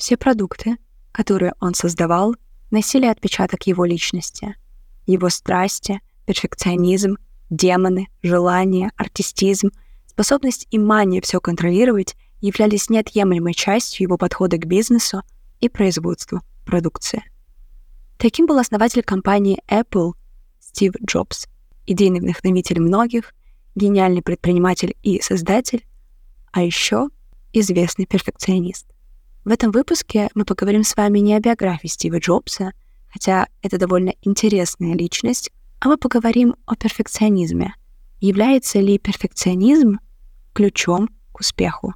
[0.00, 0.78] Все продукты,
[1.12, 2.34] которые он создавал,
[2.70, 4.56] носили отпечаток его личности,
[5.04, 7.18] его страсти, перфекционизм,
[7.50, 9.72] демоны, желания, артистизм,
[10.06, 15.20] способность и мания все контролировать являлись неотъемлемой частью его подхода к бизнесу
[15.60, 17.22] и производству продукции.
[18.16, 20.12] Таким был основатель компании Apple
[20.60, 21.46] Стив Джобс,
[21.84, 23.34] идейный вдохновитель многих,
[23.74, 25.84] гениальный предприниматель и создатель,
[26.52, 27.10] а еще
[27.52, 28.89] известный перфекционист.
[29.44, 32.72] В этом выпуске мы поговорим с вами не о биографии Стива Джобса,
[33.10, 35.50] хотя это довольно интересная личность,
[35.80, 37.74] а мы поговорим о перфекционизме.
[38.20, 39.98] Является ли перфекционизм
[40.52, 41.94] ключом к успеху?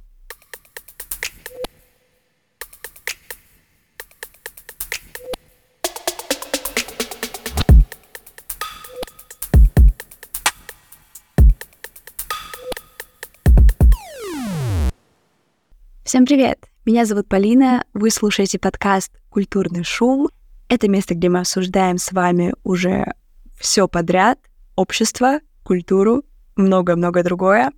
[16.05, 16.69] Всем привет!
[16.85, 20.29] Меня зовут Полина, вы слушаете подкаст «Культурный шум».
[20.69, 23.15] Это место, где мы обсуждаем с вами уже
[23.59, 24.37] все подряд,
[24.75, 26.23] общество, культуру,
[26.55, 27.71] много-много другое.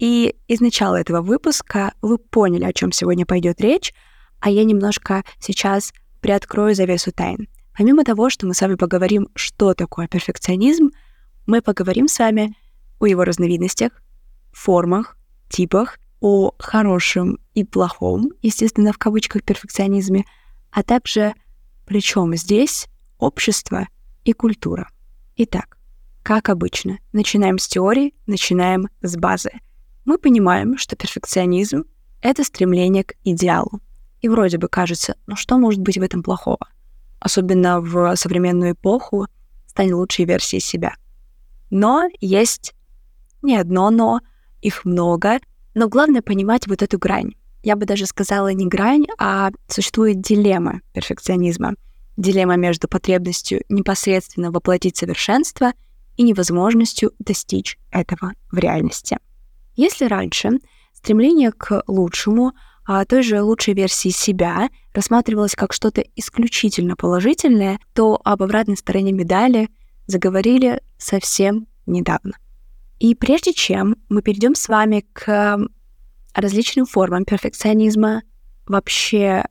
[0.00, 3.94] И из начала этого выпуска вы поняли, о чем сегодня пойдет речь,
[4.40, 7.46] а я немножко сейчас приоткрою завесу тайн.
[7.78, 10.90] Помимо того, что мы с вами поговорим, что такое перфекционизм,
[11.46, 12.56] мы поговорим с вами
[12.98, 14.02] о его разновидностях,
[14.50, 15.16] формах,
[15.48, 20.24] типах о хорошем и плохом, естественно, в кавычках перфекционизме,
[20.70, 21.34] а также
[21.86, 23.88] причем здесь общество
[24.24, 24.88] и культура.
[25.36, 25.78] Итак,
[26.22, 29.50] как обычно, начинаем с теории, начинаем с базы.
[30.04, 31.84] Мы понимаем, что перфекционизм—
[32.22, 33.80] это стремление к идеалу.
[34.20, 36.68] И вроде бы кажется, ну что может быть в этом плохого?
[37.18, 39.26] Особенно в современную эпоху
[39.66, 40.94] стань лучшей версией себя.
[41.70, 42.74] Но есть
[43.42, 44.20] не одно но,
[44.60, 45.38] их много,
[45.74, 47.32] но главное понимать вот эту грань.
[47.62, 51.74] Я бы даже сказала не грань, а существует дилемма перфекционизма.
[52.16, 55.72] Дилемма между потребностью непосредственно воплотить совершенство
[56.16, 59.18] и невозможностью достичь этого в реальности.
[59.76, 60.58] Если раньше
[60.92, 62.52] стремление к лучшему,
[62.84, 69.12] а той же лучшей версии себя рассматривалось как что-то исключительно положительное, то об обратной стороне
[69.12, 69.68] медали
[70.06, 72.32] заговорили совсем недавно.
[73.00, 75.58] И прежде чем мы перейдем с вами к
[76.34, 78.22] различным формам перфекционизма,
[78.66, 79.46] вообще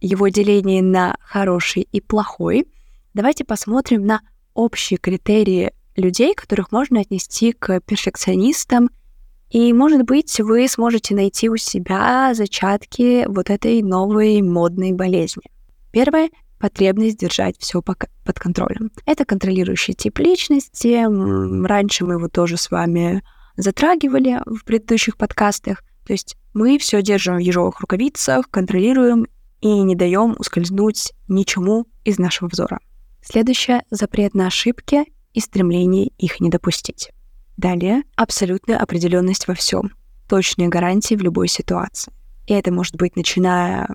[0.00, 2.66] его деление на хороший и плохой,
[3.12, 4.20] давайте посмотрим на
[4.54, 8.88] общие критерии людей, которых можно отнести к перфекционистам.
[9.50, 15.42] И, может быть, вы сможете найти у себя зачатки вот этой новой модной болезни.
[15.90, 18.90] Первое потребность держать все под контролем.
[19.04, 21.04] Это контролирующий тип личности.
[21.66, 23.22] Раньше мы его тоже с вами
[23.56, 25.82] затрагивали в предыдущих подкастах.
[26.06, 29.26] То есть мы все держим в ежовых рукавицах, контролируем
[29.60, 32.78] и не даем ускользнуть ничему из нашего взора.
[33.22, 37.10] Следующее— запрет на ошибки и стремление их не допустить.
[37.56, 39.90] Далее— абсолютная определенность во всем,
[40.28, 42.12] точные гарантии в любой ситуации.
[42.46, 43.88] И это может быть начиная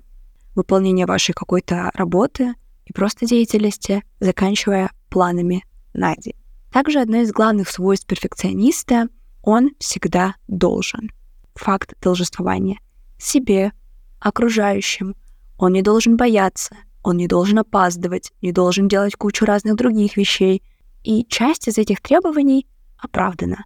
[0.54, 2.54] выполнения вашей какой-то работы
[2.84, 5.64] и просто деятельности, заканчивая планами
[5.94, 6.34] на день.
[6.72, 9.08] Также одно из главных свойств перфекциониста—
[9.42, 11.10] он всегда должен.
[11.54, 12.78] Факт должествования.
[13.18, 13.72] Себе,
[14.20, 15.14] окружающим.
[15.58, 20.62] Он не должен бояться, он не должен опаздывать, не должен делать кучу разных других вещей.
[21.02, 23.64] И часть из этих требований оправдана.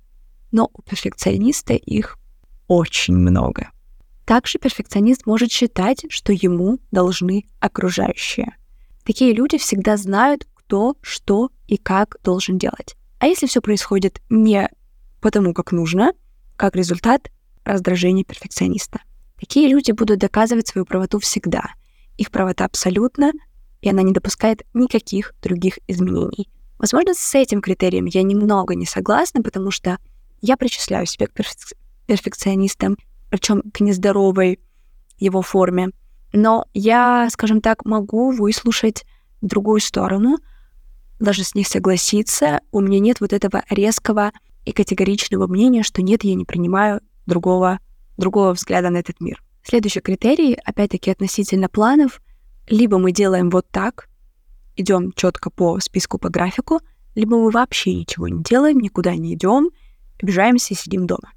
[0.50, 2.18] Но у перфекциониста их
[2.66, 3.70] очень много.
[4.26, 8.56] Также перфекционист может считать, что ему должны окружающие.
[9.04, 12.96] Такие люди всегда знают, кто, что и как должен делать.
[13.20, 14.68] А если все происходит не
[15.20, 16.12] потому, как нужно,
[16.56, 17.30] как результат
[17.64, 19.00] раздражения перфекциониста.
[19.38, 21.74] Такие люди будут доказывать свою правоту всегда.
[22.16, 23.32] Их правота абсолютна,
[23.80, 26.48] и она не допускает никаких других изменений.
[26.78, 29.98] Возможно, с этим критерием я немного не согласна, потому что
[30.40, 31.32] я причисляю себя к
[32.06, 32.96] перфекционистам,
[33.36, 34.60] причем к нездоровой
[35.18, 35.90] его форме.
[36.32, 39.04] Но я, скажем так, могу выслушать
[39.42, 40.38] другую сторону,
[41.20, 42.60] даже с них согласиться.
[42.72, 44.32] У меня нет вот этого резкого
[44.64, 47.78] и категоричного мнения, что нет, я не принимаю другого,
[48.16, 49.42] другого взгляда на этот мир.
[49.62, 52.22] Следующий критерий, опять-таки, относительно планов.
[52.68, 54.08] Либо мы делаем вот так,
[54.76, 56.80] идем четко по списку, по графику,
[57.14, 59.70] либо мы вообще ничего не делаем, никуда не идем,
[60.20, 61.32] обижаемся и сидим дома.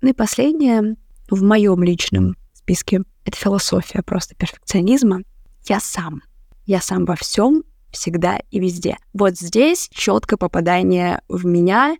[0.00, 0.96] Ну и последнее,
[1.30, 5.22] в моем личном списке это философия просто перфекционизма.
[5.64, 6.22] Я сам.
[6.66, 8.96] Я сам во всем, всегда и везде.
[9.12, 11.96] Вот здесь четкое попадание в меня.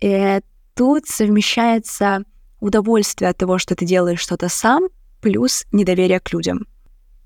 [0.00, 0.40] И
[0.74, 2.24] тут совмещается
[2.60, 4.88] удовольствие от того, что ты делаешь что-то сам,
[5.20, 6.66] плюс недоверие к людям.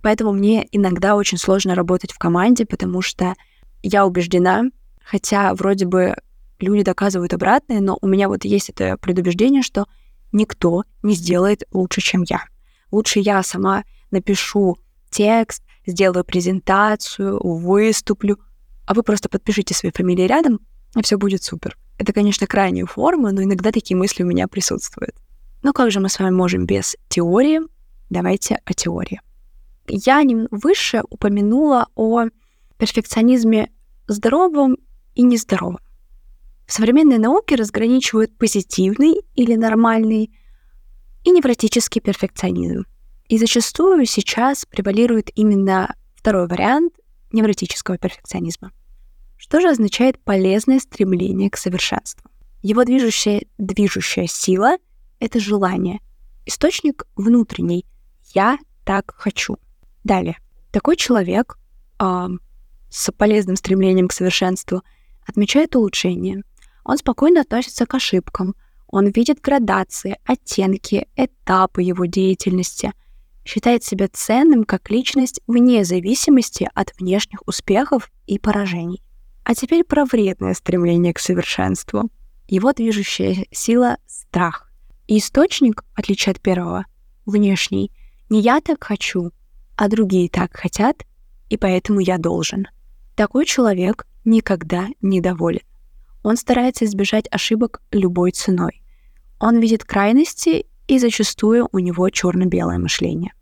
[0.02, 3.34] Поэтому мне иногда очень сложно работать в команде, потому что
[3.82, 4.64] я убеждена,
[5.02, 6.16] хотя вроде бы
[6.60, 9.86] люди доказывают обратное, но у меня вот есть это предубеждение, что
[10.32, 12.44] никто не сделает лучше, чем я.
[12.90, 14.78] Лучше я сама напишу
[15.10, 18.38] текст, сделаю презентацию, выступлю,
[18.86, 20.60] а вы просто подпишите свои фамилии рядом,
[20.96, 21.76] и все будет супер.
[21.98, 25.16] Это, конечно, крайняя форма, но иногда такие мысли у меня присутствуют.
[25.62, 27.60] Но как же мы с вами можем без теории?
[28.08, 29.20] Давайте о теории.
[29.88, 32.26] Я выше упомянула о
[32.78, 33.70] перфекционизме
[34.06, 34.76] здоровом
[35.14, 35.80] и нездоровом.
[36.68, 40.30] В современной науке разграничивают позитивный или нормальный
[41.24, 42.84] и невротический перфекционизм.
[43.26, 46.92] И зачастую сейчас превалирует именно второй вариант
[47.32, 48.70] невротического перфекционизма.
[49.38, 52.30] Что же означает полезное стремление к совершенству?
[52.60, 54.76] Его движущая, движущая сила—
[55.20, 56.00] это желание.
[56.44, 57.86] Источник внутренний.
[58.34, 59.56] Я так хочу.
[60.04, 60.36] Далее.
[60.70, 61.58] Такой человек
[61.98, 62.28] э,
[62.90, 64.82] с полезным стремлением к совершенству
[65.26, 66.42] отмечает улучшение.
[66.88, 68.54] Он спокойно относится к ошибкам.
[68.86, 72.94] Он видит градации, оттенки, этапы его деятельности.
[73.44, 79.02] Считает себя ценным как личность вне зависимости от внешних успехов и поражений.
[79.44, 82.08] А теперь про вредное стремление к совершенству.
[82.48, 84.72] Его движущая сила— страх.
[85.08, 86.86] И источник, в отличие от первого,
[87.26, 87.92] внешний.
[88.30, 89.30] Не я так хочу,
[89.76, 91.04] а другие так хотят,
[91.50, 92.66] и поэтому я должен.
[93.14, 95.60] Такой человек никогда не доволен.
[96.22, 98.82] Он старается избежать ошибок любой ценой.
[99.38, 103.32] Он видит крайности, и зачастую у него черно-белое мышление.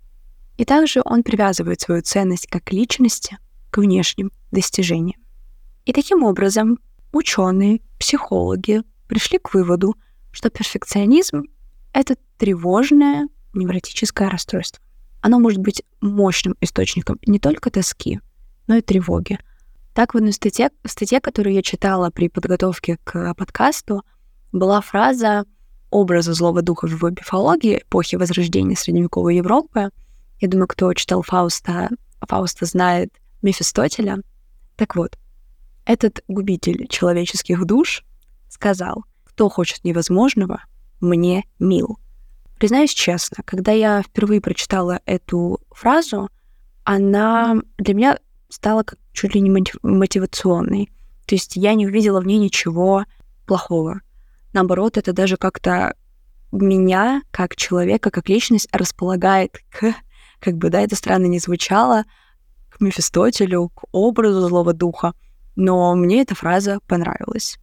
[0.58, 3.38] И также он привязывает свою ценность как личности
[3.70, 5.20] к внешним достижениям.
[5.84, 6.78] И таким образом
[7.12, 9.94] ученые, психологи пришли к выводу,
[10.32, 11.44] что перфекционизм—
[11.92, 14.82] это тревожное невротическое расстройство.
[15.20, 18.20] Оно может быть мощным источником не только тоски,
[18.66, 19.38] но и тревоги.
[19.96, 24.02] Так, в одной статье, в статье, которую я читала при подготовке к подкасту,
[24.52, 25.46] была фраза
[25.88, 29.88] образа злого духа в мифологии эпохи Возрождения средневековой Европы.
[30.38, 31.88] Я думаю, кто читал Фауста,
[32.20, 33.10] Фауста знает
[33.40, 34.18] Мефистотеля.
[34.76, 35.16] Так вот,
[35.86, 38.04] этот губитель человеческих душ
[38.50, 40.60] сказал, кто хочет невозможного,
[41.00, 41.98] мне мил.
[42.58, 46.28] Признаюсь честно, когда я впервые прочитала эту фразу,
[46.84, 48.18] она для меня
[48.50, 49.50] стала как чуть ли не
[49.82, 50.90] мотивационной.
[51.26, 53.04] То есть я не увидела в ней ничего
[53.46, 54.00] плохого.
[54.52, 55.96] Наоборот, это даже как-то
[56.52, 59.94] меня, как человека, как личность, располагает к,
[60.38, 62.04] как бы, да, это странно не звучало,
[62.70, 65.14] к Мефистотелю, к образу злого духа
[65.56, 67.58] но мне эта фраза понравилась.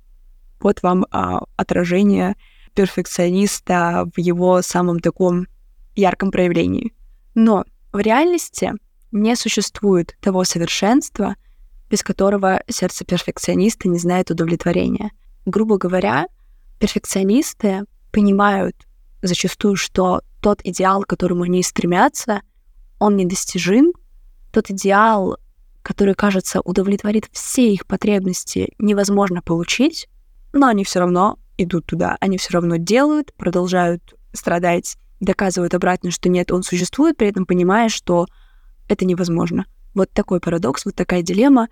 [0.60, 2.36] Вот вам а, отражение
[2.74, 5.48] перфекциониста в его самом таком
[5.96, 6.92] ярком проявлении.
[7.36, 8.74] Но в реальности
[9.14, 11.36] не существует того совершенства,
[11.90, 15.12] без которого сердце перфекциониста не знает удовлетворения.
[15.46, 16.28] Грубо говоря,
[16.80, 18.76] перфекционисты понимают
[19.22, 22.42] зачастую, что тот идеал, к которому они стремятся,
[23.00, 23.94] он недостижим,
[24.52, 25.38] тот идеал,
[25.84, 30.08] который, кажется, удовлетворит все их потребности, невозможно получить,
[30.52, 36.30] но они все равно идут туда, они все равно делают, продолжают страдать, доказывают обратно, что
[36.30, 38.28] нет, он существует, при этом понимая, что
[38.88, 39.66] это невозможно.
[39.94, 41.70] Вот такой парадокс, вот такая дилемма.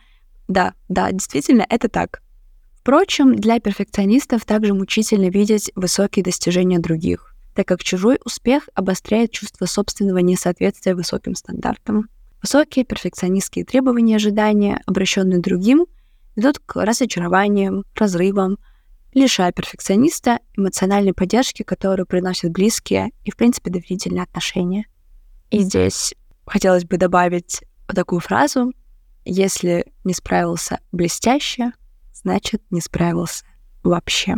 [0.47, 2.21] Да, да, действительно, это так.
[2.81, 9.65] Впрочем, для перфекционистов также мучительно видеть высокие достижения других, так как чужой успех обостряет чувство
[9.65, 12.09] собственного несоответствия высоким стандартам.
[12.41, 15.85] Высокие перфекционистские требования и ожидания, обращенные другим,
[16.35, 18.57] ведут к разочарованиям, разрывам,
[19.13, 24.85] лишая перфекциониста эмоциональной поддержки, которую приносят близкие и, в принципе, доверительные отношения.
[25.51, 28.71] И здесь хотелось бы добавить такую фразу
[29.25, 31.73] «Если не справился блестяще,
[32.13, 33.45] значит, не справился
[33.83, 34.35] вообще».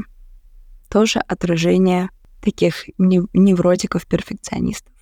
[0.90, 2.10] Тоже отражение
[2.42, 4.94] таких невротиков-перфекционистов.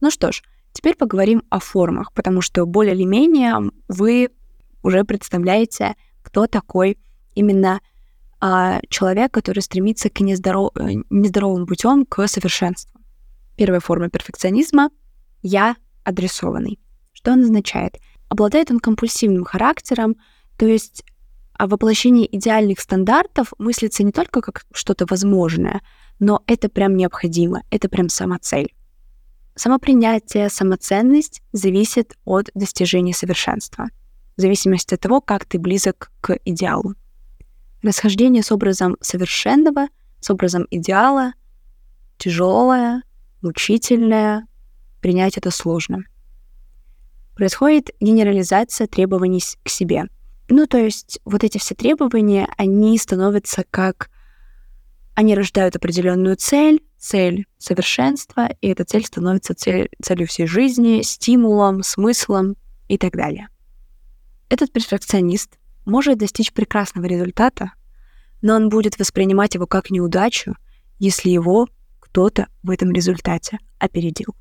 [0.00, 3.56] Ну что ж, теперь поговорим о формах, потому что более или менее
[3.88, 4.28] вы
[4.82, 6.98] уже представляете, кто такой
[7.34, 7.80] именно
[8.40, 10.72] э, человек, который стремится к нездоров...
[10.76, 13.00] Э, нездоровым путем к совершенству.
[13.56, 14.90] Первая форма перфекционизма—
[15.42, 16.80] я адресованный.
[17.12, 17.98] Что он означает?
[18.28, 20.16] Обладает он компульсивным характером,
[20.56, 21.04] то есть
[21.56, 25.82] а воплощение идеальных стандартов мыслится не только как что-то возможное,
[26.18, 28.74] но это прям необходимо, это прям сама цель.
[29.54, 33.88] Самопринятие, самоценность зависит от достижения совершенства,
[34.36, 36.94] в зависимости от того, как ты близок к идеалу.
[37.84, 39.88] Расхождение с образом совершенного,
[40.18, 41.34] с образом идеала
[42.16, 43.02] тяжелое,
[43.42, 44.46] мучительное,
[45.02, 46.04] принять это сложно.
[47.36, 50.04] Происходит генерализация требований к себе.
[50.48, 54.08] Ну, то есть вот эти все требования, они становятся как...
[55.14, 61.82] Они рождают определенную цель, цель совершенства, и эта цель становится цель, целью всей жизни, стимулом,
[61.82, 62.56] смыслом
[62.88, 63.48] и так далее.
[64.48, 67.72] Этот перфекционист может достичь прекрасного результата,
[68.42, 70.56] но он будет воспринимать его как неудачу,
[70.98, 71.68] если его
[72.00, 74.34] кто-то в этом результате опередил.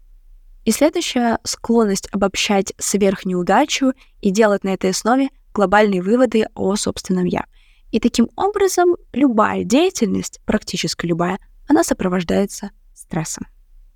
[0.65, 7.45] И следующая— склонность обобщать сверхнеудачу и делать на этой основе глобальные выводы о собственном «я».
[7.91, 13.45] И таким образом любая деятельность, практически любая, она сопровождается стрессом.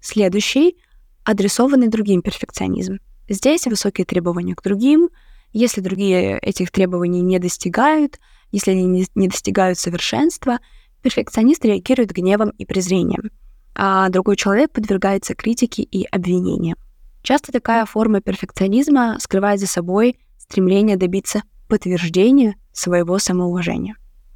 [0.01, 0.77] Следующий—
[1.24, 3.00] адресованный другим перфекционизм.
[3.27, 5.10] Здесь высокие требования к другим.
[5.54, 8.20] Если другие этих требований не достигают,
[8.51, 10.60] если они не достигают совершенства,
[11.01, 13.32] перфекционист реагирует гневом и презрением,
[13.75, 16.77] а другой человек подвергается критике и обвинениям.
[17.22, 23.96] Часто такая форма перфекционизма скрывает за собой стремление добиться подтверждения своего самоуважения.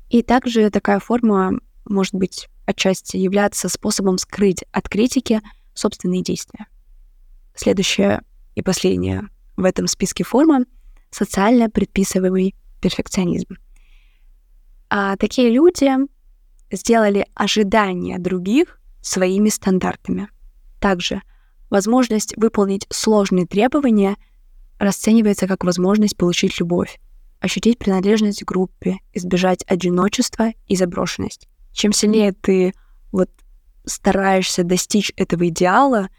[0.09, 1.53] И также такая форма
[1.85, 5.41] может быть отчасти являться способом скрыть от критики
[5.73, 6.67] собственные действия.
[7.55, 8.21] Следующая
[8.55, 10.65] и последняя в этом списке форма—
[11.11, 13.57] социально предписываемый перфекционизм.
[14.89, 15.89] А такие люди
[16.71, 20.29] сделали ожидания других своими стандартами.
[20.79, 21.21] Также
[21.69, 24.17] возможность выполнить сложные требования
[24.79, 26.99] расценивается как возможность получить любовь,
[27.39, 31.47] ощутить принадлежность к группе, избежать одиночества и заброшенность.
[31.71, 32.73] Чем сильнее ты
[33.11, 33.29] вот
[33.85, 36.09] стараешься достичь этого идеала,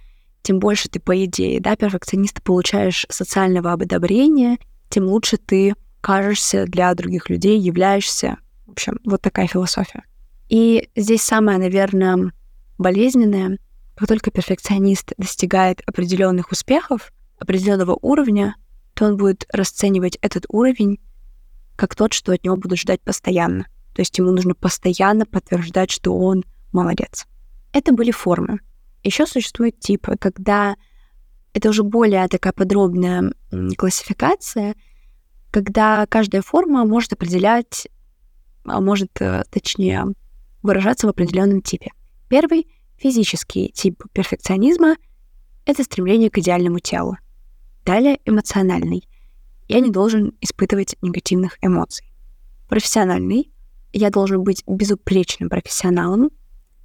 [0.42, 4.58] тем больше ты, по идее, да, перфекциониста получаешь социального одобрения,
[4.92, 8.37] тем лучше ты кажешься для других людей, являешься.
[8.66, 10.04] В общем, вот такая философия.
[10.49, 12.32] И здесь самое, наверное,
[12.76, 13.58] болезненное,
[13.94, 18.54] как только перфекционист достигает определенных успехов, определенного уровня,
[18.92, 21.00] то он будет расценивать этот уровень
[21.76, 23.64] как тот, что от него будут ждать постоянно.
[23.94, 27.26] То есть ему нужно постоянно подтверждать, что он молодец.
[27.72, 28.61] Это были формы.
[29.02, 30.76] Еще существует типы, когда
[31.54, 33.32] это уже более такая подробная
[33.76, 34.75] классификация,
[35.50, 37.88] когда каждая форма может определять,
[38.64, 40.06] а может, э, точнее,
[40.62, 41.90] выражаться в определенном типе.
[42.28, 44.97] Первый физический тип перфекционизма—
[45.66, 47.16] это стремление к идеальному телу.
[47.85, 49.06] Далее эмоциональный
[49.68, 52.06] я не должен испытывать негативных эмоций.
[52.68, 53.50] Профессиональный.
[53.92, 56.30] Я должен быть безупречным профессионалом.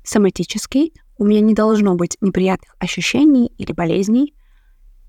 [0.03, 0.93] Соматический.
[1.17, 4.33] У меня не должно быть неприятных ощущений или болезней.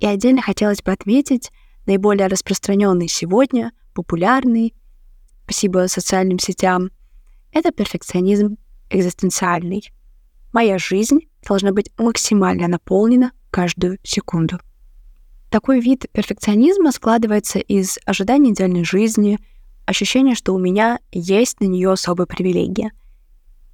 [0.00, 1.50] И отдельно хотелось бы отметить
[1.86, 4.74] наиболее распространенный сегодня, популярный,
[5.44, 6.90] спасибо социальным сетям,
[7.52, 8.58] это перфекционизм
[8.90, 9.82] экзистенциальный.
[10.52, 14.60] Моя жизнь должна быть максимально наполнена каждую секунду.
[15.50, 19.38] Такой вид перфекционизма складывается из ожидания идеальной жизни,
[19.86, 22.92] ощущения, что у меня есть на нее особая привилегия.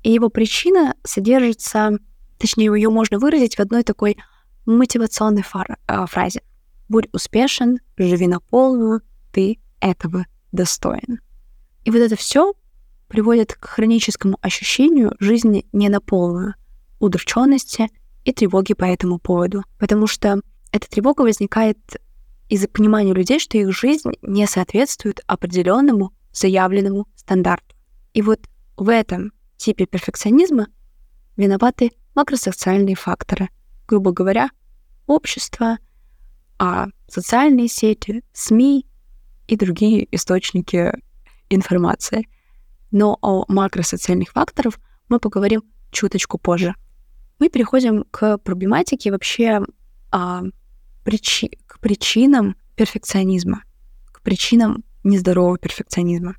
[0.02, 1.98] И его причина содержится,
[2.38, 4.16] точнее, ее можно выразить в одной такой
[4.66, 6.42] мотивационной фар- э, фразе.
[6.88, 9.02] «Будь успешен, живи на полную,
[9.32, 11.20] ты этого достоин».
[11.84, 12.54] И вот это все
[13.08, 16.54] приводит к хроническому ощущению жизни не на полную,
[16.98, 17.88] удрученности
[18.24, 19.62] и тревоги по этому поводу.
[19.78, 20.40] Потому что
[20.72, 21.78] эта тревога возникает
[22.48, 27.74] из-за понимания людей, что их жизнь не соответствует определенному заявленному стандарту.
[28.12, 28.40] И вот
[28.76, 30.66] в этом типе перфекционизма
[31.36, 33.48] виноваты макросоциальные факторы.
[33.86, 34.50] Грубо говоря,
[35.06, 35.78] общество,
[36.58, 38.86] а социальные сети, СМИ
[39.46, 40.92] и другие источники
[41.50, 42.28] информации.
[42.90, 44.74] Но о макросоциальных факторах
[45.08, 46.74] мы поговорим чуточку позже.
[47.38, 49.60] Мы переходим к проблематике вообще
[50.10, 50.42] а,
[51.04, 53.64] причи к причинам перфекционизма,
[54.12, 56.36] к причинам нездорового перфекционизма.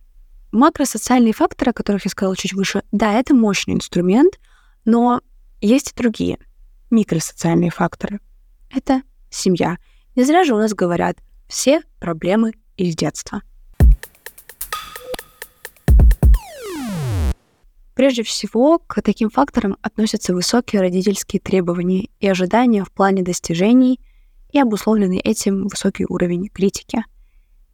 [0.51, 4.39] Макросоциальные факторы, о которых я сказала чуть выше, да, это мощный инструмент,
[4.85, 5.21] но
[5.61, 6.39] есть и другие
[6.89, 8.19] микросоциальные факторы.
[8.69, 9.77] Это семья.
[10.15, 13.41] Не зря же у нас говорят, все проблемы из детства.
[17.93, 23.99] Прежде всего, к таким факторам относятся высокие родительские требования и ожидания в плане достижений–
[24.55, 27.03] и обусловленный этим высокий уровень критики.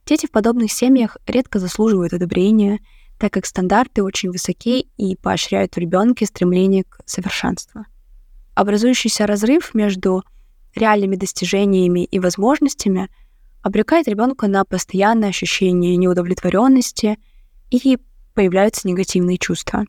[0.08, 2.80] Дети в подобных семьях редко заслуживают одобрения,
[3.20, 7.86] так как стандарты очень высоки и поощряют в ребенке стремление к совершенству.
[8.62, 10.24] Образующийся разрыв между
[10.76, 13.10] реальными достижениями и возможностями
[13.64, 17.18] обрекает ребенка на постоянное ощущение неудовлетворенности
[17.72, 17.98] и
[18.36, 19.86] появляются негативные чувства.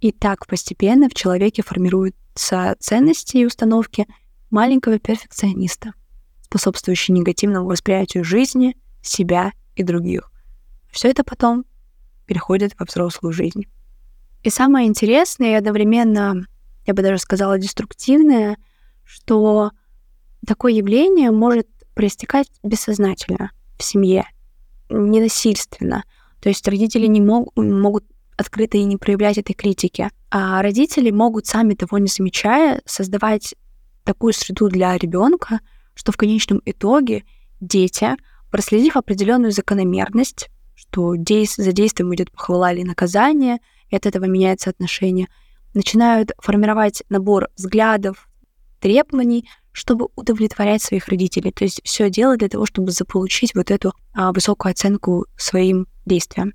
[0.00, 4.06] И так постепенно в человеке формируется с ценностей и установки
[4.48, 5.92] маленького перфекциониста,
[6.40, 10.32] способствующий негативному восприятию жизни, себя и других.
[10.90, 11.66] Все это потом
[12.24, 13.66] переходит во взрослую жизнь.
[14.42, 16.46] И самое интересное и одновременно,
[16.90, 18.56] я бы даже сказала, деструктивное,
[19.04, 19.70] что
[20.46, 24.24] такое явление может проистекать бессознательно в семье,
[24.88, 26.02] ненасильственно.
[26.40, 28.04] То есть родители не мог, могут
[28.36, 33.54] открыто и не проявлять этой критики, а родители могут сами того не замечая создавать
[34.02, 35.60] такую среду для ребенка,
[35.94, 37.24] что в конечном итоге
[37.60, 38.16] дети,
[38.50, 43.58] проследив определенную закономерность, что за действием идет похвала или наказание,
[43.90, 45.28] и от этого меняется отношение,
[45.74, 48.28] начинают формировать набор взглядов,
[48.80, 51.52] требований, чтобы удовлетворять своих родителей.
[51.52, 56.52] То есть все делать для того, чтобы заполучить вот эту а, высокую оценку своим действиям.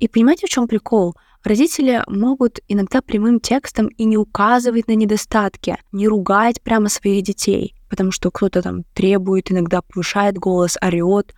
[0.00, 1.14] И понимаете, в чем прикол?
[1.44, 7.74] Родители могут иногда прямым текстом и не указывать на недостатки, не ругать прямо своих детей,
[7.88, 11.34] потому что кто-то там требует, иногда повышает голос, орет,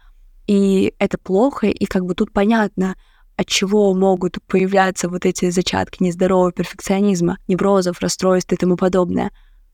[0.47, 2.97] и это плохо, и как бы тут понятно,
[3.41, 9.31] от чего могут появляться вот эти зачатки нездорового перфекционизма, неврозов, расстройств и тому подобное.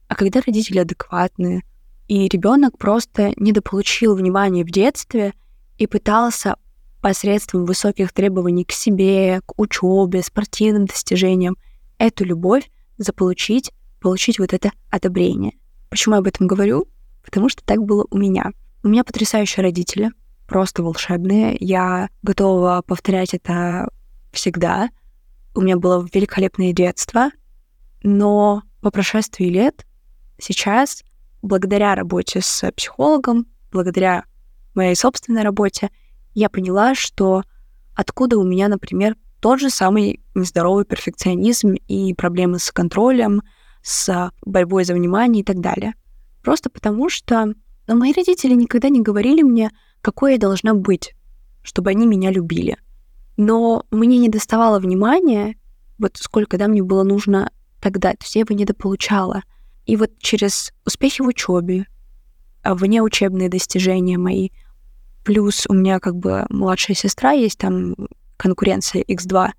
[0.07, 1.63] А когда родители адекватные,
[2.07, 5.33] и ребенок просто недополучил внимания в детстве
[5.77, 6.55] и пытался
[7.01, 11.57] посредством высоких требований к себе, к учебе, спортивным достижениям,
[11.97, 15.57] эту любовь заполучить, получить вот это одобрение.
[15.89, 16.87] Почему я об этом говорю?
[17.21, 18.53] Потому что так было у меня.
[18.81, 20.11] У меня потрясающие родители,
[20.47, 21.57] просто волшебные.
[21.59, 23.89] Я готова повторять это
[24.31, 24.89] всегда.
[25.53, 27.29] У меня было великолепное детство,
[28.03, 29.85] но по прошествии лет
[30.39, 31.03] сейчас,
[31.41, 34.25] благодаря работе с психологом, благодаря
[34.75, 35.89] моей собственной работе,
[36.33, 37.43] я поняла, что
[37.95, 43.41] откуда у меня, например, тот же самый нездоровый перфекционизм и проблемы с контролем,
[43.81, 45.93] с борьбой за внимание и так далее.
[46.43, 47.53] Просто потому что
[47.87, 51.15] ну, мои родители никогда не говорили мне, какой я должна быть,
[51.63, 52.77] чтобы они меня любили.
[53.35, 55.55] Но мне не доставало внимания,
[55.99, 59.43] вот сколько да, мне было нужно тогда, то есть я его недополучала.
[59.85, 61.87] И вот через успехи в учебе,
[62.63, 64.49] а внеучебные достижения мои—
[65.27, 67.95] Плюс у меня как бы младшая сестра есть, там
[68.37, 69.49] конкуренция X2.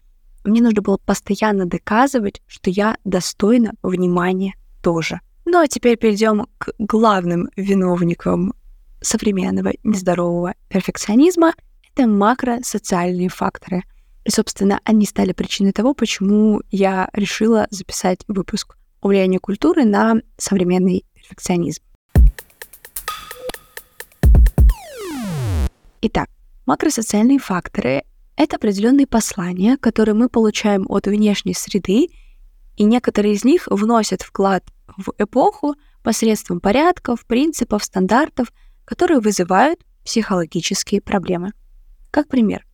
[0.44, 5.20] Мне нужно было постоянно доказывать, что я достойна внимания тоже.
[5.44, 8.54] Ну а теперь перейдем к главным виновникам
[9.00, 11.54] современного нездорового перфекционизма.
[11.94, 13.82] Это макросоциальные факторы.
[14.24, 20.16] И, собственно, они стали причиной того, почему я решила записать выпуск о влиянии культуры на
[20.36, 21.82] современный перфекционизм.
[26.00, 26.28] Итак,
[26.66, 28.04] макросоциальные факторы—
[28.36, 32.08] это определенные послания, которые мы получаем от внешней среды,
[32.76, 34.64] и некоторые из них вносят вклад
[34.96, 38.52] в эпоху посредством порядков, принципов, стандартов,
[38.88, 41.52] которые вызывают психологические проблемы.
[42.10, 42.64] Как пример,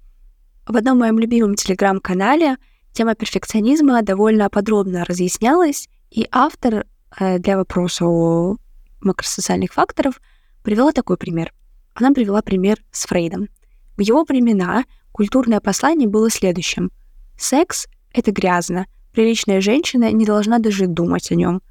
[0.67, 2.57] в одном моем любимом телеграм-канале
[2.93, 6.87] тема перфекционизма довольно подробно разъяснялась, и автор
[7.19, 8.57] э, для вопроса о
[9.01, 10.21] макросоциальных факторов
[10.63, 11.53] привела такой пример—
[11.95, 13.49] она привела пример с Фрейдом.
[13.97, 16.91] В его времена культурное послание было следующим.
[17.39, 21.63] Секс— это грязно, приличная женщина не должна даже думать о нем.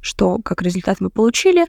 [0.00, 1.66] Что, как результат, мы получили?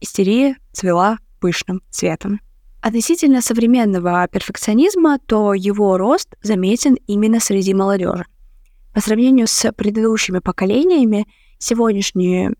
[0.00, 2.40] Истерия цвела пышным цветом.
[2.80, 8.24] Относительно современного перфекционизма, то его рост заметен именно среди молодежи.
[8.94, 11.26] По сравнению с предыдущими поколениями,
[11.58, 12.54] сегодняшние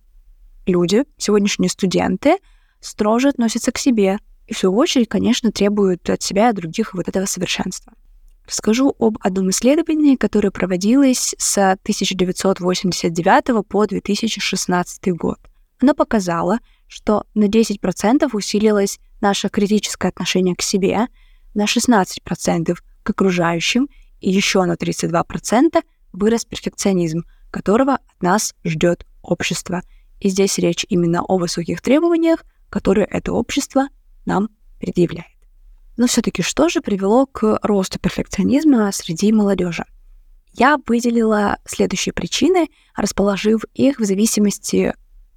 [0.66, 2.38] люди, сегодняшние студенты
[2.80, 7.08] строже относятся к себе, и в свою очередь, конечно, требуют от себя и других вот
[7.08, 7.92] этого совершенства.
[8.46, 15.38] Расскажу об одном исследовании, которое проводилось с 1989 по 2016 год.
[15.80, 16.58] Оно показало,
[16.92, 21.06] что на 10% усилилось наше критическое отношение к себе,
[21.54, 23.88] на 16% к окружающим,
[24.20, 29.80] и еще на 32% вырос перфекционизм, которого от нас ждет общество.
[30.20, 33.88] И здесь речь именно о высоких требованиях, которые это общество
[34.26, 35.26] нам предъявляет.
[35.96, 39.84] Но все-таки что же привело к росту перфекционизма среди молодежи?
[40.52, 44.92] Я выделила следующие причины, расположив их в зависимости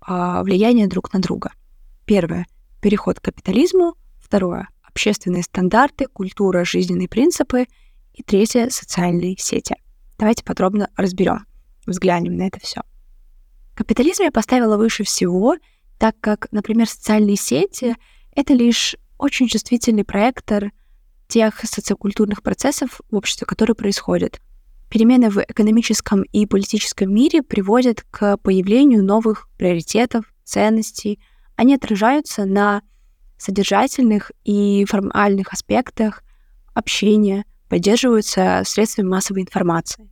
[0.08, 1.52] э, влияния друг на друга.
[2.06, 2.46] Первое—
[2.82, 3.96] переход к капитализму.
[4.20, 7.66] Второе— общественные стандарты, культура, жизненные принципы.
[8.14, 9.76] И третье— социальные сети.
[10.18, 11.46] Давайте подробно разберем,
[11.86, 12.82] взглянем на это все.
[13.74, 15.56] Капитализм я поставила выше всего,
[15.98, 17.96] так как, например, социальные сети—
[18.36, 20.72] это лишь очень чувствительный проектор
[21.28, 24.40] тех социокультурных процессов в обществе, которые происходят.
[24.90, 31.20] Перемены в экономическом и политическом мире приводят к появлению новых приоритетов, ценностей.
[31.56, 32.82] Они отражаются на
[33.38, 36.24] содержательных и формальных аспектах
[36.74, 40.10] общения, поддерживаются средствами массовой информации.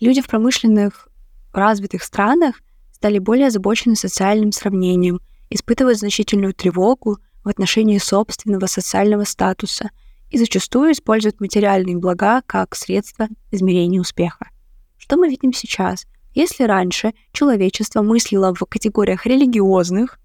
[0.00, 1.08] Люди в промышленных
[1.52, 2.60] развитых странах
[2.92, 9.90] стали более озабочены социальным сравнением, испытывают значительную тревогу в отношении собственного социального статуса
[10.32, 14.48] и зачастую используют материальные блага как средство измерения успеха.
[14.96, 16.06] Что мы видим сейчас?
[16.34, 20.18] Если раньше человечество мыслило в категориях религиозных,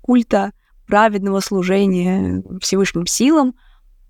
[0.00, 0.52] культа
[0.86, 3.54] праведного служения Всевышним силам,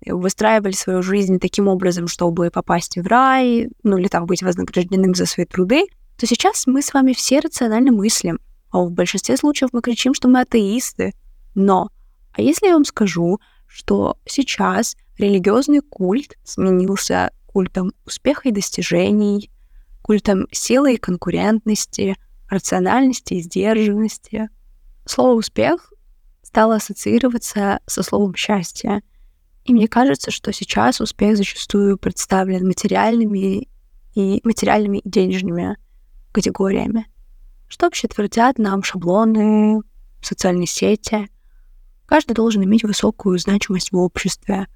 [0.05, 5.25] выстраивали свою жизнь таким образом, чтобы попасть в рай, ну или там быть вознагражденным за
[5.25, 5.85] свои труды,
[6.17, 8.39] то сейчас мы с вами все рационально мыслим.
[8.71, 11.13] А в большинстве случаев мы кричим, что мы атеисты.
[11.53, 11.89] Но,
[12.31, 19.51] а если я вам скажу, что сейчас религиозный культ сменился культом успеха и достижений,
[20.01, 22.17] культом силы и конкурентности,
[22.49, 24.49] рациональности и сдержанности.
[25.05, 25.91] Слово «успех»
[26.41, 29.01] стало ассоциироваться со словом «счастье».
[29.65, 33.69] И мне кажется, что сейчас успех зачастую представлен материальными
[34.13, 35.77] и материальными и денежными
[36.31, 37.07] категориями.
[37.69, 39.81] Что вообще твердят нам шаблоны,
[40.21, 41.29] социальные сети?
[42.05, 44.67] Каждый должен иметь высокую значимость в обществе,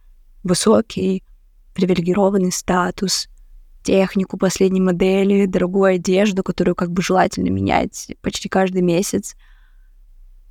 [0.48, 1.24] высокий
[1.74, 3.30] привилегированный статус,
[3.84, 9.36] технику последней модели, дорогую одежду, которую как бы желательно менять почти каждый месяц,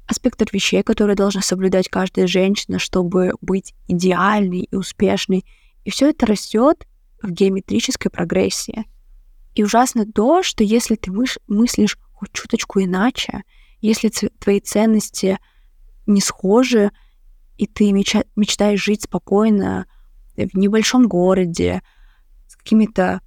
[0.06, 5.44] аспектов вещей, которые должна соблюдать каждая женщина, чтобы быть идеальной и успешной.
[5.85, 6.87] И все это растет
[7.20, 8.85] в геометрической прогрессии.
[9.54, 11.11] И ужасно то, что если ты
[11.48, 13.42] мыслишь хоть чуточку иначе,
[13.80, 15.38] если твои ценности
[16.06, 16.90] не схожи,
[17.57, 19.87] и ты мечтаешь жить спокойно
[20.37, 21.83] в небольшом городе
[22.47, 23.21] с какими-то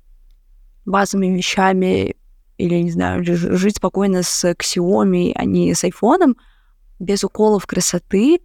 [0.86, 2.16] базовыми вещами,
[2.58, 6.36] или, не знаю, жить спокойно с Xiaomi, а не с айфоном,
[7.00, 8.42] без уколов красоты,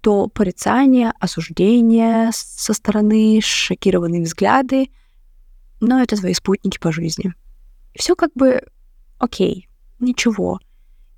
[0.00, 4.90] то порицание, осуждение со стороны, шокированные взгляды,
[5.80, 7.34] но это твои спутники по жизни.
[7.94, 8.62] Все как бы
[9.18, 10.60] окей, ничего.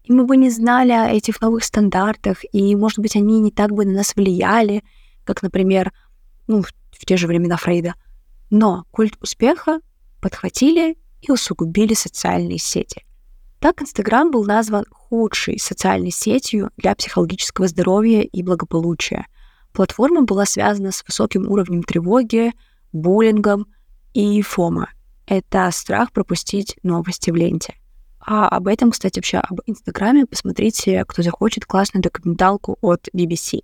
[0.07, 3.73] И мы бы не знали о этих новых стандартах, и, может быть, они не так
[3.73, 4.85] бы на нас влияли,
[5.25, 5.93] как, например,
[6.47, 7.95] ну, в те же времена Фрейда.
[8.51, 9.81] Но культ успеха
[10.21, 13.05] подхватили и усугубили социальные сети.
[13.59, 19.27] Так Инстаграм был назван худшей социальной сетью для психологического здоровья и благополучия.
[19.73, 22.53] Платформа была связана с высоким уровнем тревоги,
[22.93, 23.67] буллингом
[24.15, 24.91] и фома.
[25.27, 27.75] Это страх пропустить новости в ленте.
[28.29, 33.61] А об этом, кстати, вообще об Инстаграме посмотрите, кто захочет, классную документалку от BBC.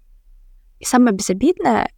[0.79, 1.90] И самое безобидное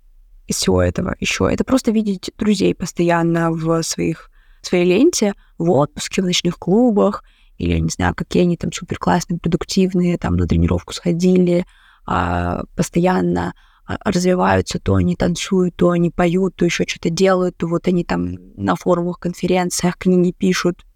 [0.46, 4.30] из всего этого еще это просто видеть друзей постоянно в своих
[4.62, 7.22] своей ленте, в отпуске, в ночных клубах,
[7.58, 11.66] или, не знаю, какие они там супер классные, продуктивные, там на тренировку сходили,
[12.06, 13.52] а, постоянно
[13.86, 18.04] а, развиваются, то они танцуют, то они поют, то еще что-то делают, то вот они
[18.04, 20.86] там на форумах, конференциях книги пишут.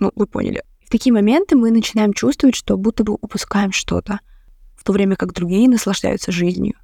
[0.00, 0.64] Ну, вы поняли
[0.94, 4.20] такие моменты мы начинаем чувствовать, что будто бы упускаем что-то,
[4.76, 6.74] в то время как другие наслаждаются жизнью.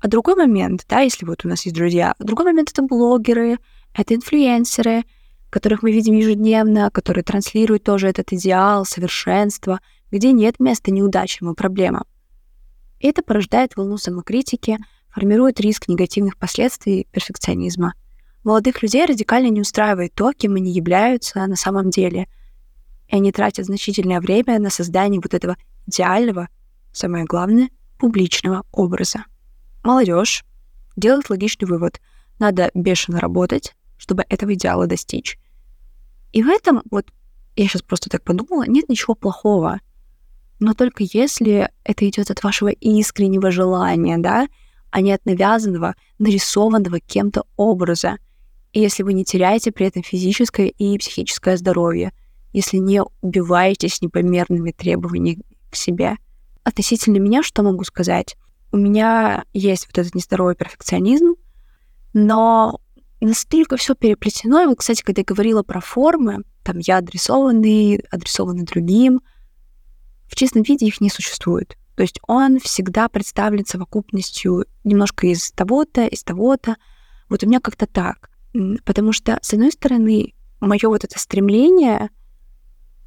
[0.00, 3.56] А другой момент, да, если вот у нас есть друзья, другой момент— это блогеры,
[3.94, 5.04] это инфлюенсеры,
[5.48, 9.80] которых мы видим ежедневно, которые транслируют тоже этот идеал, совершенства,
[10.10, 12.04] где нет места неудачам и проблемам.
[13.00, 14.76] Это порождает волну самокритики,
[15.08, 17.94] формирует риск негативных последствий перфекционизма.
[18.44, 22.28] Молодых людей радикально не устраивает то, кем они являются на самом деле—
[23.08, 26.48] и они тратят значительное время на создание вот этого идеального,
[26.92, 29.24] самое главное, публичного образа.
[29.82, 30.44] Молодежь
[30.96, 32.00] делает логичный вывод.
[32.38, 35.38] Надо бешено работать, чтобы этого идеала достичь.
[36.32, 37.06] И в этом, вот
[37.56, 39.80] я сейчас просто так подумала, нет ничего плохого.
[40.60, 44.48] Но только если это идет от вашего искреннего желания, да,
[44.90, 48.18] а не от навязанного, нарисованного кем-то образа.
[48.72, 52.12] И если вы не теряете при этом физическое и психическое здоровье–
[52.52, 56.16] если не убиваетесь непомерными требованиями к себе.
[56.64, 58.36] Относительно меня что могу сказать?
[58.72, 61.34] У меня есть вот этот нездоровый перфекционизм,
[62.12, 62.80] но
[63.20, 64.62] настолько все переплетено.
[64.62, 69.20] И вот, кстати, когда я говорила про формы, там я адресованный, адресованный другим,
[70.26, 71.76] в чистом виде их не существует.
[71.96, 76.76] То есть он всегда представлен совокупностью немножко из того-то, из того-то.
[77.28, 78.30] Вот у меня как-то так.
[78.84, 82.10] Потому что, с одной стороны, мое вот это стремление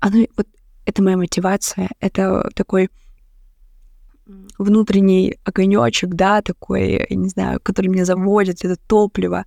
[0.02, 0.48] оно, вот,
[0.86, 2.90] это моя мотивация, это такой
[4.58, 9.46] внутренний огонечек, да, такой, я не знаю, который меня заводит, это топливо,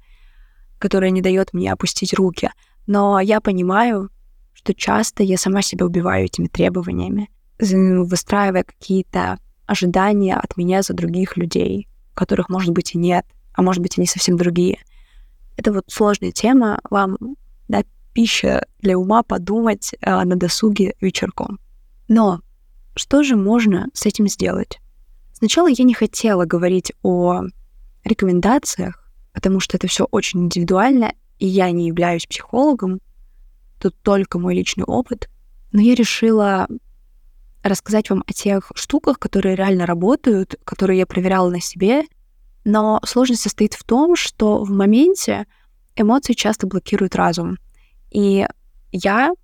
[0.79, 2.51] которое не дает мне опустить руки.
[2.87, 4.11] Но я понимаю,
[4.53, 11.37] что часто я сама себя убиваю этими требованиями, выстраивая какие-то ожидания от меня за других
[11.37, 14.79] людей, которых, может быть, и нет, а может быть, они совсем другие.
[15.57, 17.17] Это вот сложная тема, вам
[17.69, 17.83] да,
[18.15, 21.59] пища для ума подумать э, на досуге вечерком.
[22.09, 22.41] Но
[22.95, 24.81] что же можно с этим сделать?
[25.33, 27.43] Сначала я не хотела говорить о
[28.05, 33.01] рекомендациях, потому что это все очень индивидуально, и я не являюсь психологом,
[33.79, 35.29] тут только мой личный опыт.
[35.73, 36.69] Но я решила
[37.63, 42.05] рассказать вам о тех штуках, которые реально работают, которые я проверяла на себе.
[42.65, 45.47] Но сложность состоит в том, что в моменте
[45.97, 47.59] эмоции часто блокируют разум.
[48.15, 48.47] И
[48.93, 49.35] я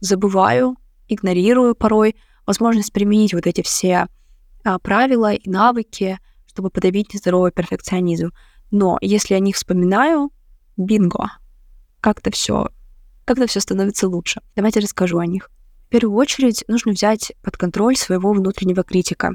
[0.00, 0.76] забываю,
[1.06, 4.08] игнорирую порой возможность применить вот эти все
[4.64, 8.32] а, правила и навыки, чтобы подавить нездоровый перфекционизм.
[8.72, 10.30] Но если о них вспоминаю,
[10.76, 11.30] бинго,
[12.00, 12.68] как-то все
[13.26, 14.40] как-то все становится лучше.
[14.54, 15.50] Давайте расскажу о них.
[15.86, 19.32] В первую очередь нужно взять под контроль своего внутреннего критика.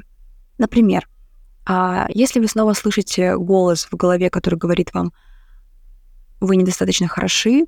[0.58, 1.06] Например,
[1.66, 5.12] а если вы снова слышите голос в голове, который говорит вам,
[6.40, 7.66] вы недостаточно хороши,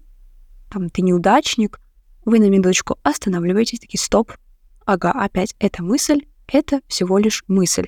[0.74, 1.80] там, ты неудачник,
[2.24, 4.32] вы на минуточку останавливаетесь, такие, стоп,
[4.84, 7.86] ага, опять эта мысль, это всего лишь мысль.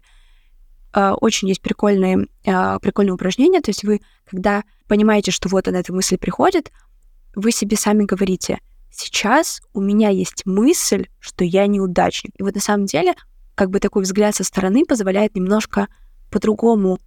[0.92, 5.80] А, очень есть прикольные, а, прикольное упражнение, то есть вы, когда понимаете, что вот она,
[5.80, 6.70] эта мысль приходит,
[7.34, 12.32] вы себе сами говорите, сейчас у меня есть мысль, что я неудачник.
[12.38, 13.14] И вот на самом деле,
[13.56, 15.88] как бы такой взгляд со стороны позволяет немножко
[16.30, 16.98] по-другому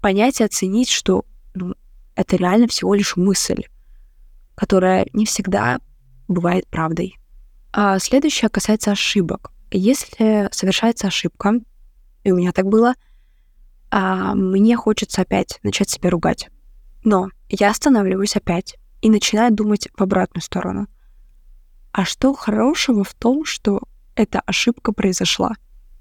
[0.00, 1.74] понять и оценить, что ну,
[2.14, 3.64] это реально всего лишь мысль,
[4.54, 5.80] которая не всегда
[6.28, 7.18] бывает правдой.
[7.72, 9.50] А следующее касается ошибок.
[9.70, 11.54] Если совершается ошибка,
[12.22, 12.94] и у меня так было,
[13.90, 16.48] а, мне хочется опять начать себя ругать.
[17.02, 20.86] Но я останавливаюсь опять и начинаю думать в обратную сторону.
[21.92, 23.82] А что хорошего в том, что
[24.14, 25.52] эта ошибка произошла?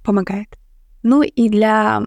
[0.03, 0.57] Помогает.
[1.03, 2.03] Ну и для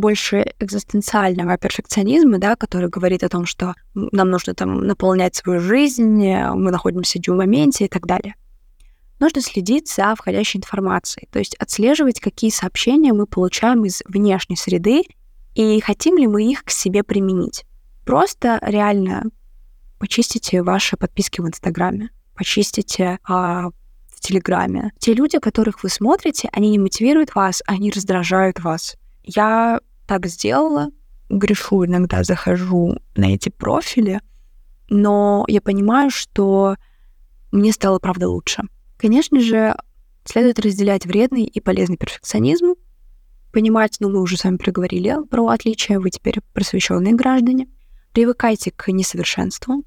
[0.00, 6.26] больше экзистенциального перфекционизма, да, который говорит о том, что нам нужно там наполнять свою жизнь,
[6.26, 8.34] мы находимся в моменте и так далее.
[9.18, 15.04] Нужно следить за входящей информацией, то есть отслеживать, какие сообщения мы получаем из внешней среды
[15.54, 17.64] и хотим ли мы их к себе применить.
[18.04, 19.24] Просто реально
[19.98, 23.70] почистите ваши подписки в Инстаграме, почистите а,
[24.08, 24.92] в Телеграме.
[24.98, 28.96] Те люди, которых вы смотрите, они не мотивируют вас, они раздражают вас.
[29.24, 30.90] Я так сделала,
[31.28, 34.20] грешу иногда, захожу на эти профили,
[34.88, 36.76] но я понимаю, что
[37.52, 38.62] мне стало, правда, лучше.
[38.96, 39.76] Конечно же,
[40.24, 42.74] следует разделять вредный и полезный перфекционизм,
[43.52, 47.68] понимать, ну, мы уже с вами проговорили про отличия, вы теперь просвещенные граждане.
[48.12, 49.82] Привыкайте к несовершенству.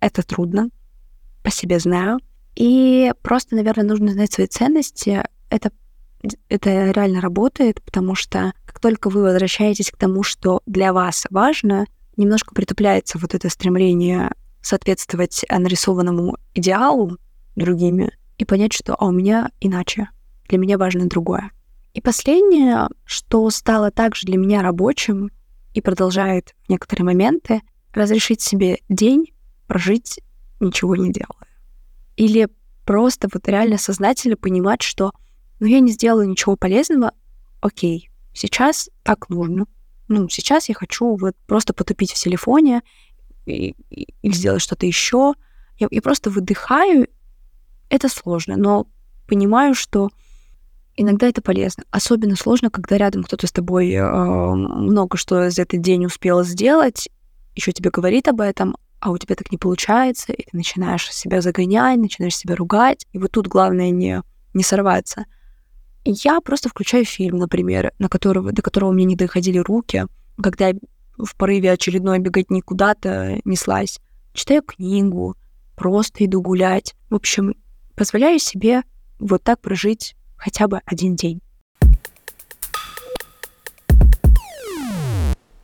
[0.00, 0.70] Это трудно,
[1.42, 2.18] по себе знаю.
[2.54, 5.22] И просто, наверное, нужно знать свои ценности.
[5.48, 5.70] Это,
[6.48, 11.86] это реально работает, потому что как только вы возвращаетесь к тому, что для вас важно,
[12.16, 17.18] немножко притупляется вот это стремление соответствовать нарисованному идеалу
[17.56, 20.08] другими и понять, что а у меня иначе,
[20.48, 21.50] для меня важно другое.
[21.94, 25.30] И последнее, что стало также для меня рабочим
[25.74, 29.32] и продолжает в некоторые моменты, разрешить себе день
[29.66, 30.20] прожить
[30.60, 31.48] ничего не делая.
[32.16, 32.48] Или
[32.84, 35.12] просто вот реально сознательно понимать, что
[35.60, 37.12] ну я не сделала ничего полезного,
[37.60, 39.66] окей, сейчас так нужно.
[40.08, 42.82] Ну, сейчас я хочу вот просто потупить в телефоне
[43.44, 43.74] и,
[44.22, 45.34] сделать что-то еще.
[45.78, 47.08] Я, я просто выдыхаю.
[47.90, 48.86] Это сложно, но
[49.26, 50.08] понимаю, что
[50.96, 51.84] иногда это полезно.
[51.90, 54.02] Особенно сложно, когда рядом кто-то с тобой э,
[54.54, 57.08] много что за этот день успел сделать,
[57.54, 61.40] еще тебе говорит об этом, а у тебя так не получается, и ты начинаешь себя
[61.40, 64.22] загонять, начинаешь себя ругать, и вот тут главное не,
[64.54, 65.26] не сорваться.
[66.10, 70.06] Я просто включаю фильм, например, на которого, до которого мне не доходили руки,
[70.42, 70.74] когда я
[71.18, 74.00] в порыве очередной беготни куда-то неслась.
[74.32, 75.36] Читаю книгу,
[75.76, 76.94] просто иду гулять.
[77.10, 77.54] В общем,
[77.94, 78.82] позволяю себе
[79.18, 81.42] вот так прожить хотя бы один день.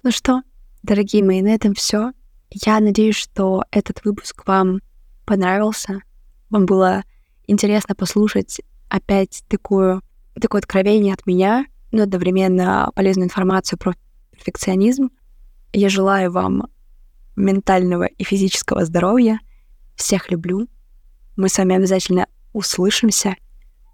[0.03, 0.43] Ну что,
[0.83, 2.13] дорогие мои, на этом все.
[2.51, 4.81] Я надеюсь, что этот выпуск вам
[5.25, 6.01] понравился.
[6.51, 7.03] Вам было
[7.47, 10.03] интересно послушать опять такую,
[10.40, 13.94] такое откровение от меня, но одновременно полезную информацию про
[14.33, 15.11] перфекционизм.
[15.73, 16.68] Я желаю вам
[17.37, 19.40] ментального и физического здоровья.
[19.97, 20.68] Всех люблю.
[21.37, 23.37] Мы с вами обязательно услышимся.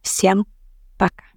[0.02, 0.46] Всем
[0.98, 1.29] пока.